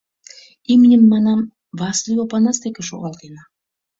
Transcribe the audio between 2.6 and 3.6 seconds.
деке шогалтена.